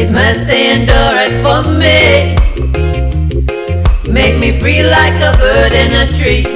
His 0.00 0.12
mercy 0.12 0.72
endureth 0.72 1.36
for 1.44 1.60
me. 1.76 2.32
Make 4.10 4.38
me 4.38 4.50
free 4.58 4.82
like 4.82 5.12
a 5.20 5.36
bird 5.36 5.72
in 5.74 5.92
a 5.92 6.06
tree. 6.16 6.46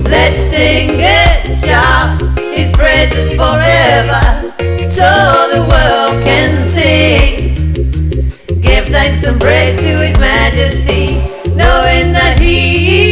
Let's 0.00 0.40
sing 0.40 0.88
it, 0.96 1.44
shout 1.60 2.38
His 2.56 2.72
praises 2.72 3.32
forever, 3.32 4.24
so 4.82 5.04
the 5.52 5.60
world 5.68 6.24
can 6.24 6.56
see. 6.56 7.52
Give 8.62 8.86
thanks 8.86 9.24
and 9.24 9.38
praise 9.38 9.76
to 9.76 9.98
His 9.98 10.16
Majesty, 10.16 11.16
knowing 11.52 12.14
that 12.16 12.38
He 12.40 13.10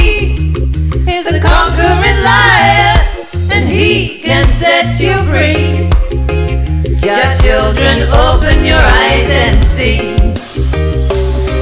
is 1.13 1.25
the 1.29 1.41
conquering 1.45 2.21
lion 2.25 3.53
and 3.53 3.69
He 3.69 4.23
can 4.23 4.47
set 4.47 4.99
you 4.99 5.13
free. 5.29 5.84
Children, 7.75 8.07
open 8.15 8.65
your 8.65 8.79
eyes 8.79 9.29
and 9.51 9.61
see. 9.61 9.99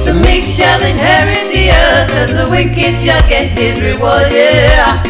The 0.05 0.13
meek 0.13 0.45
shall 0.45 0.77
inherit 0.85 1.49
the 1.49 1.73
earth, 1.73 2.13
and 2.21 2.31
the 2.37 2.47
wicked 2.53 2.99
shall 3.01 3.21
get 3.27 3.49
his 3.49 3.81
reward. 3.81 4.29
Yeah. 4.29 5.01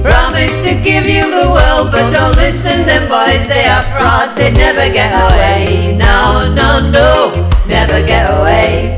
Promise 0.00 0.64
to 0.64 0.80
give 0.80 1.04
you 1.04 1.28
the 1.28 1.52
world, 1.52 1.92
but 1.92 2.08
don't 2.08 2.34
listen, 2.36 2.86
them 2.86 3.04
boys, 3.12 3.48
they 3.52 3.68
are 3.68 3.84
fraud, 3.92 4.32
they 4.34 4.50
never 4.50 4.88
get 4.88 5.12
away. 5.12 5.98
No, 6.00 6.56
no, 6.56 6.88
no, 6.88 7.50
never 7.68 8.00
get 8.06 8.32
away. 8.32 8.96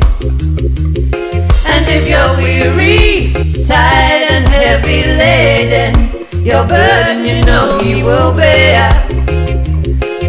And 1.74 1.84
if 1.90 2.06
you're 2.06 2.32
weary, 2.38 3.34
tired, 3.66 4.30
and 4.30 4.46
heavy 4.46 5.02
laden, 5.18 6.46
your 6.46 6.62
burden 6.68 7.26
you 7.26 7.44
know 7.44 7.80
you 7.82 8.04
will 8.04 8.32
bear. 8.32 9.09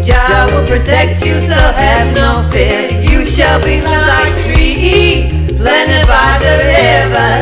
Jah 0.02 0.50
will 0.50 0.66
protect 0.66 1.24
you, 1.24 1.38
so 1.38 1.54
have 1.54 2.10
no 2.12 2.42
fear. 2.50 2.90
You 3.06 3.24
shall 3.24 3.62
be 3.62 3.78
like 3.80 4.34
trees 4.42 5.30
planted 5.54 6.02
by 6.10 6.42
the 6.42 6.56
river, 6.74 7.32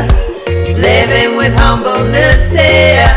living 0.77 1.39
with 1.41 1.57
humbleness 1.57 2.53
there. 2.53 3.09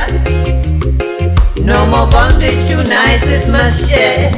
No 1.60 1.86
more 1.86 2.08
bondage, 2.08 2.56
true 2.72 2.88
niceness 2.88 3.52
must 3.52 3.92
share. 3.92 4.32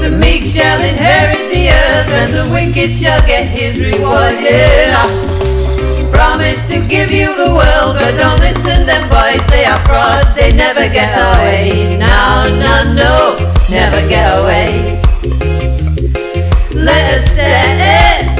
The 0.00 0.08
meek 0.08 0.48
shall 0.48 0.80
inherit 0.80 1.44
the 1.52 1.68
earth, 1.68 2.08
and 2.24 2.32
the 2.32 2.48
wicked 2.56 2.96
shall 2.96 3.20
get 3.26 3.44
his 3.44 3.80
reward. 3.80 4.32
Yeah. 4.40 5.04
Promise 6.10 6.64
to 6.72 6.80
give 6.88 7.10
you 7.12 7.28
the 7.36 7.52
world, 7.52 8.00
but 8.00 8.16
don't 8.16 8.40
listen, 8.40 8.86
them 8.86 9.08
boys, 9.12 9.44
they 9.48 9.64
are 9.66 9.80
fraud, 9.84 10.24
they 10.36 10.52
never 10.56 10.88
get 10.88 11.12
away. 11.12 11.98
Never 13.74 14.08
get 14.08 14.26
away. 14.38 15.02
Let 16.70 17.04
us 17.14 17.24
set 17.26 17.78
it 17.82 18.38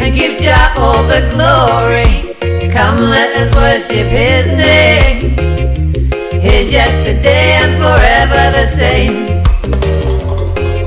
and 0.00 0.12
give 0.12 0.40
Jah 0.42 0.74
all 0.76 1.04
the 1.06 1.22
glory. 1.30 2.34
Come, 2.68 2.98
let 2.98 3.30
us 3.38 3.54
worship 3.54 4.08
His 4.10 4.48
name. 4.58 5.38
His 6.40 6.72
yesterday 6.72 7.62
and 7.62 7.72
forever 7.78 8.42
the 8.58 8.66
same. 8.66 9.14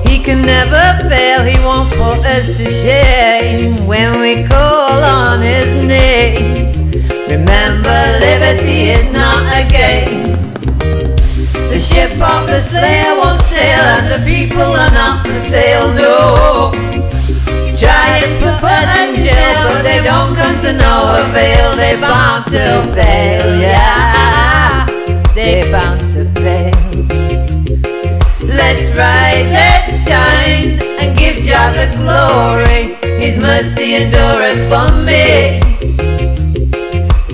He 0.05 0.21
can 0.21 0.41
never 0.41 0.85
fail, 1.07 1.45
He 1.45 1.57
won't 1.63 1.89
put 1.91 2.19
us 2.35 2.57
to 2.57 2.69
shame 2.69 3.87
when 3.87 4.19
we 4.19 4.43
call 4.45 5.03
on 5.03 5.39
His 5.39 5.71
name. 5.87 6.71
Remember, 7.29 7.99
liberty 8.19 8.91
is 8.91 9.13
not 9.13 9.41
a 9.55 9.63
game. 9.71 10.24
The 11.75 11.81
ship 11.81 12.11
of 12.23 12.47
the 12.47 12.57
slayer 12.57 13.19
won't 13.19 13.41
sail, 13.41 13.83
and 13.99 14.07
the 14.07 14.23
people 14.23 14.63
are 14.63 14.93
not 14.95 15.27
for 15.27 15.35
sale, 15.35 15.91
no. 15.91 16.71
Trying 17.75 18.31
to 18.39 18.49
put 18.63 18.71
us 18.71 19.03
in 19.03 19.19
jail, 19.19 19.59
but 19.75 19.83
they 19.83 19.99
don't 19.99 20.31
come 20.39 20.55
to 20.63 20.71
no 20.71 21.27
avail. 21.27 21.75
They 21.75 21.99
bound 21.99 22.45
to 22.55 22.79
fail, 22.95 23.59
yeah. 23.59 24.87
They 25.35 25.69
bound 25.69 25.99
to 26.15 26.23
fail. 26.39 26.71
Let's 28.39 28.87
rise 28.95 29.51
and 29.51 29.91
shine 29.91 30.79
and 31.03 31.11
give 31.19 31.43
Jah 31.43 31.75
the 31.75 31.91
glory. 31.99 32.95
His 33.19 33.37
mercy 33.37 33.95
endureth 33.99 34.63
for 34.71 34.95
me. 35.03 35.59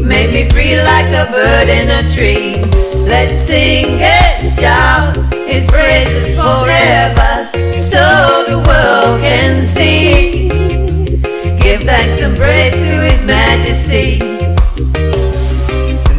Make 0.03 0.33
me 0.33 0.49
free 0.49 0.81
like 0.81 1.13
a 1.13 1.29
bird 1.29 1.69
in 1.69 1.91
a 1.93 2.01
tree. 2.09 2.80
Let's 3.07 3.37
sing 3.37 3.85
it 3.99 4.31
shout 4.59 5.15
His 5.47 5.67
praises 5.67 6.33
forever 6.33 7.49
so 7.75 8.03
the 8.47 8.57
world 8.57 9.21
can 9.21 9.59
see. 9.59 10.49
Give 11.59 11.81
thanks 11.81 12.21
and 12.21 12.35
praise 12.37 12.73
to 12.73 13.01
His 13.01 13.25
Majesty. 13.25 14.19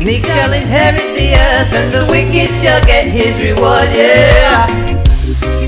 The 0.02 0.04
meek 0.04 0.24
shall 0.24 0.52
inherit 0.52 1.14
the 1.14 1.34
earth 1.34 1.72
and 1.72 1.94
the 1.94 2.06
wicked 2.10 2.52
shall 2.54 2.82
get 2.86 3.06
his 3.06 3.38
reward. 3.38 3.86
Yeah. 3.94 4.66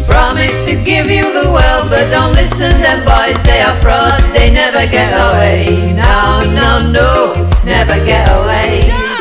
Promise 0.08 0.66
to 0.66 0.74
give 0.82 1.06
you 1.06 1.22
the 1.22 1.46
world, 1.54 1.86
but 1.88 2.10
don't 2.10 2.34
listen. 2.34 2.74
Them 2.82 3.04
boys, 3.06 3.40
they 3.44 3.60
are 3.62 3.76
fraud. 3.78 4.20
They 4.34 4.50
never 4.50 4.90
get 4.90 5.14
away. 5.14 5.94
No, 5.94 6.42
no, 6.50 6.90
no, 6.90 7.48
never 7.64 8.04
get 8.04 8.28
away. 8.28 9.13